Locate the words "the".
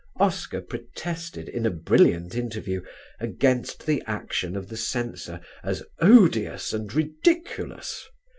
3.85-4.01, 4.67-4.75